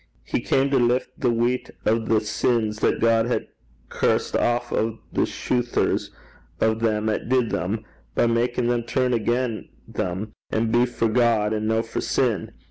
He 0.23 0.41
cam 0.41 0.71
to 0.71 0.79
lift 0.79 1.11
the 1.19 1.29
weicht 1.29 1.69
o' 1.85 1.99
the 1.99 2.21
sins 2.21 2.79
that 2.79 2.99
God 2.99 3.27
had 3.27 3.49
curst 3.89 4.35
aff 4.35 4.73
o' 4.73 4.97
the 5.13 5.27
shoothers 5.27 6.09
o' 6.59 6.73
them 6.73 7.07
'at 7.07 7.29
did 7.29 7.51
them, 7.51 7.85
by 8.15 8.25
makin' 8.25 8.65
them 8.67 8.81
turn 8.81 9.13
agen 9.13 9.69
them, 9.87 10.33
an' 10.49 10.71
be 10.71 10.87
for 10.87 11.07
God 11.07 11.53
an' 11.53 11.67
no 11.67 11.83
for 11.83 12.01
sin. 12.01 12.51